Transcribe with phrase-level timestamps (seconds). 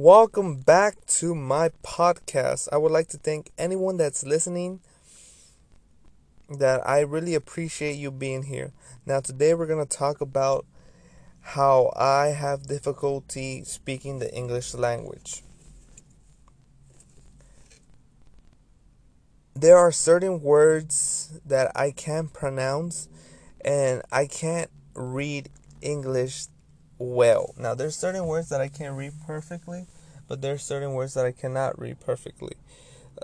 [0.00, 2.68] Welcome back to my podcast.
[2.70, 4.78] I would like to thank anyone that's listening
[6.48, 8.72] that I really appreciate you being here.
[9.06, 10.66] Now today we're going to talk about
[11.40, 15.42] how I have difficulty speaking the English language.
[19.56, 23.08] There are certain words that I can't pronounce
[23.64, 25.48] and I can't read
[25.82, 26.46] English
[26.98, 27.54] well.
[27.58, 29.86] Now, there's certain words that I can read perfectly,
[30.26, 32.54] but there's certain words that I cannot read perfectly.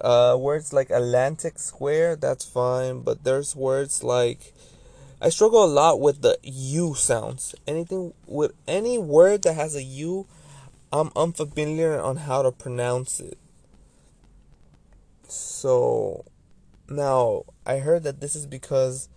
[0.00, 4.52] Uh, words like Atlantic Square, that's fine, but there's words like
[5.22, 7.54] I struggle a lot with the U sounds.
[7.66, 10.26] Anything with any word that has a U,
[10.92, 13.36] I'm unfamiliar on how to pronounce it.
[15.28, 16.24] So
[16.88, 19.10] now I heard that this is because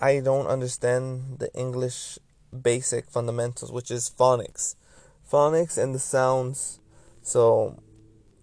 [0.00, 2.18] I don't understand the English
[2.62, 4.76] basic fundamentals, which is phonics.
[5.30, 6.80] Phonics and the sounds.
[7.22, 7.82] So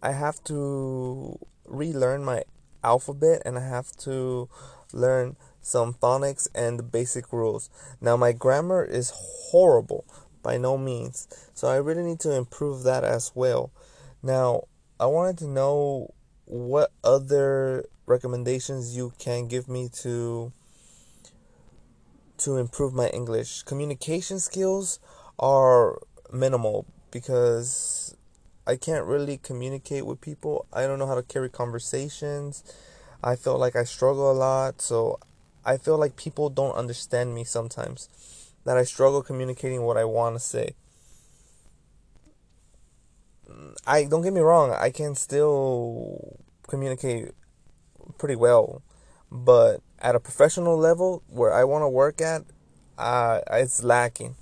[0.02, 2.44] I have to relearn my
[2.84, 4.50] alphabet and I have to
[4.94, 7.70] learn some phonics and the basic rules.
[8.02, 10.06] Now, my grammar is horrible
[10.42, 13.72] by no means, so I really need to improve that as well.
[14.24, 14.64] Now,
[15.00, 16.14] I wanted to know
[16.46, 20.52] what other recommendations you can give me to
[22.44, 23.64] to improve my English.
[23.64, 25.00] Communication skills
[25.40, 26.00] are
[26.32, 28.16] minimal because
[28.66, 30.66] I can't really communicate with people.
[30.72, 32.64] I don't know how to carry conversations.
[33.24, 35.20] I feel like I struggle a lot, so
[35.66, 38.10] I feel like people don't understand me sometimes.
[38.66, 40.76] That I struggle communicating what I want to say.
[43.86, 47.32] I don't get me wrong, I can still communicate
[48.18, 48.82] pretty well,
[49.32, 52.44] but at a professional level where I want to work at,
[52.98, 54.36] uh, it's lacking.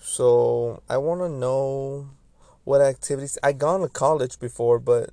[0.00, 2.10] So I want to know
[2.64, 5.10] what activities I gone to college before, but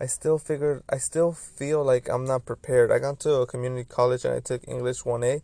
[0.00, 2.90] I still figured I still feel like I'm not prepared.
[2.90, 5.42] I got to a community college and I took English 1A.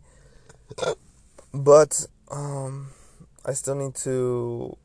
[1.53, 2.89] But um
[3.45, 4.77] I still need to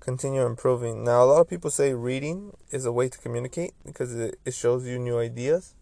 [0.00, 1.02] continue improving.
[1.04, 4.54] Now a lot of people say reading is a way to communicate because it, it
[4.54, 5.74] shows you new ideas.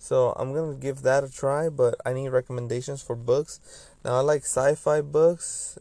[0.00, 3.60] So I'm gonna give that a try, but I need recommendations for books.
[4.02, 5.78] Now I like sci-fi books.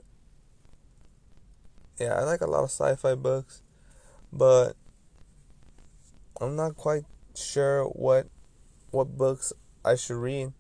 [1.98, 3.64] Yeah, I like a lot of sci-fi books,
[4.32, 4.74] but
[6.42, 8.28] I'm not quite sure what
[8.92, 9.54] what books
[9.86, 10.52] I should read.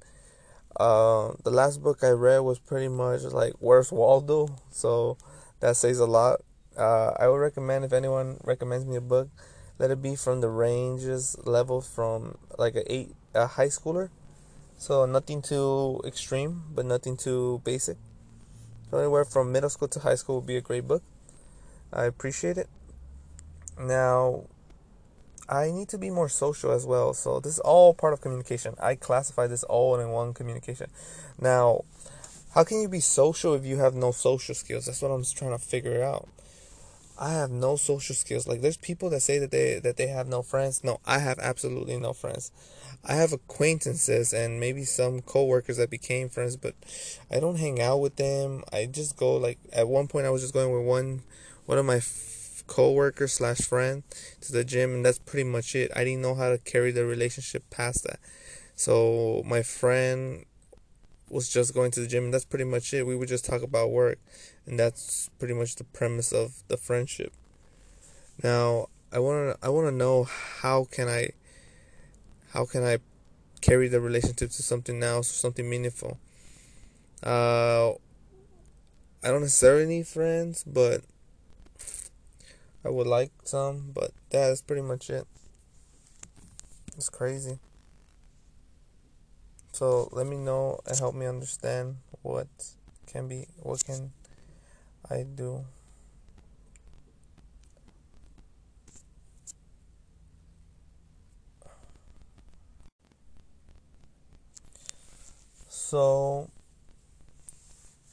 [0.79, 5.17] Uh, the last book I read was pretty much like Where's Waldo, so
[5.59, 6.39] that says a lot.
[6.77, 9.27] Uh, I would recommend if anyone recommends me a book,
[9.79, 14.09] let it be from the ranges level from like a eight a high schooler.
[14.77, 17.97] So nothing too extreme, but nothing too basic.
[18.89, 21.03] So anywhere from middle school to high school would be a great book.
[21.91, 22.69] I appreciate it.
[23.79, 24.43] Now,
[25.47, 27.13] I need to be more social as well.
[27.13, 28.75] So this is all part of communication.
[28.79, 30.91] I classify this all in one communication.
[31.39, 31.85] Now,
[32.53, 34.85] how can you be social if you have no social skills?
[34.85, 36.27] That's what I'm trying to figure out.
[37.21, 38.47] I have no social skills.
[38.47, 40.85] Like there's people that say that they that they have no friends.
[40.85, 42.51] No, I have absolutely no friends.
[43.03, 46.75] I have acquaintances and maybe some coworkers that became friends, but
[47.29, 48.63] I don't hang out with them.
[48.71, 51.23] I just go like at one point I was just going with one
[51.65, 54.03] one of my f- coworker slash friend
[54.41, 55.91] to the gym, and that's pretty much it.
[55.93, 58.19] I didn't know how to carry the relationship past that.
[58.75, 60.45] So my friend
[61.29, 63.05] was just going to the gym, and that's pretty much it.
[63.05, 64.19] We would just talk about work,
[64.65, 67.33] and that's pretty much the premise of the friendship.
[68.43, 71.29] Now I want to I want to know how can I
[72.51, 72.99] how can I
[73.61, 76.19] carry the relationship to something else, something meaningful?
[77.21, 77.91] Uh,
[79.21, 81.01] I don't necessarily need friends, but
[82.85, 83.91] I would like some.
[83.93, 85.27] But that's pretty much it.
[86.95, 87.59] It's crazy.
[89.79, 92.49] So let me know and help me understand what
[93.07, 94.11] can be, what can
[95.09, 95.63] I do.
[105.69, 106.49] So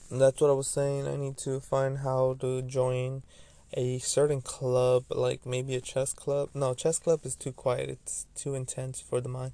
[0.08, 1.08] that's what I was saying.
[1.08, 3.24] I need to find how to join
[3.72, 6.50] a certain club, like maybe a chess club.
[6.54, 7.90] No, chess club is too quiet.
[7.90, 9.52] It's too intense for the mind.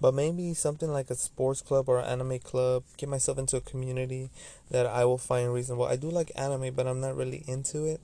[0.00, 2.84] But maybe something like a sports club or an anime club.
[2.96, 4.30] Get myself into a community
[4.70, 5.86] that I will find reasonable.
[5.86, 8.00] I do like anime, but I'm not really into it.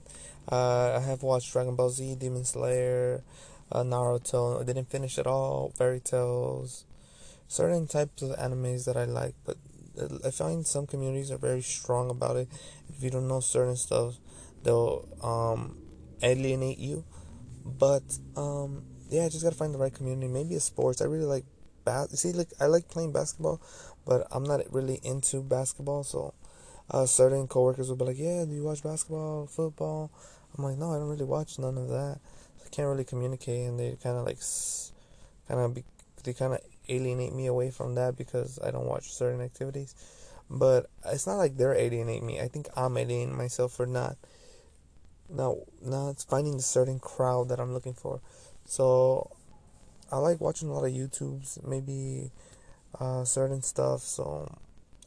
[0.51, 3.23] Uh, I have watched Dragon Ball Z, Demon Slayer,
[3.71, 4.61] uh, Naruto.
[4.61, 5.71] I didn't finish it all.
[5.77, 6.85] Fairy Tail's
[7.47, 9.57] certain types of animes that I like, but
[10.25, 12.49] I find some communities are very strong about it.
[12.89, 14.15] If you don't know certain stuff,
[14.63, 15.77] they'll um,
[16.21, 17.05] alienate you.
[17.63, 18.03] But
[18.35, 20.27] um, yeah, I just gotta find the right community.
[20.27, 21.01] Maybe a sports.
[21.01, 21.45] I really like
[21.85, 22.19] bas.
[22.19, 23.61] See, like I like playing basketball,
[24.05, 26.03] but I'm not really into basketball.
[26.03, 26.33] So
[26.91, 30.11] uh, certain coworkers will be like, "Yeah, do you watch basketball, football?"
[30.57, 32.19] I'm like, "No, I don't really watch none of that."
[32.57, 34.39] So I can't really communicate, and they kind of like,
[35.47, 35.83] kind of be,
[36.23, 36.59] they kind of
[36.89, 39.95] alienate me away from that because I don't watch certain activities.
[40.49, 42.39] But it's not like they're alienating me.
[42.39, 44.17] I think I'm alienating myself for not,
[45.29, 48.21] not, not finding the certain crowd that I'm looking for.
[48.65, 49.31] So
[50.11, 52.31] I like watching a lot of YouTubes, maybe
[52.99, 54.01] uh, certain stuff.
[54.01, 54.51] So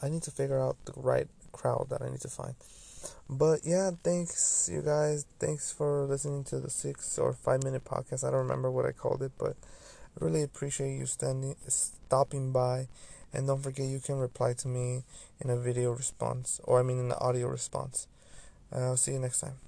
[0.03, 2.55] I need to figure out the right crowd that I need to find.
[3.29, 5.27] But yeah, thanks you guys.
[5.39, 8.27] Thanks for listening to the six or five minute podcast.
[8.27, 9.57] I don't remember what I called it, but
[10.21, 12.89] I really appreciate you standing stopping by.
[13.33, 15.05] And don't forget you can reply to me
[15.41, 18.09] in a video response or I mean in an audio response.
[18.73, 19.68] I'll see you next time.